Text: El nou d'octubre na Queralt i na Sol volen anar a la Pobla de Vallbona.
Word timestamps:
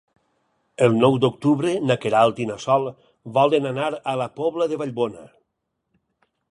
El 0.85 0.95
nou 1.03 1.17
d'octubre 1.25 1.75
na 1.89 1.97
Queralt 2.05 2.41
i 2.45 2.47
na 2.53 2.57
Sol 2.65 2.89
volen 3.37 3.69
anar 3.75 3.93
a 4.15 4.19
la 4.23 4.29
Pobla 4.43 4.71
de 4.75 4.81
Vallbona. 4.83 5.29